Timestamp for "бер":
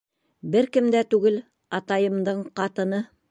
0.55-0.67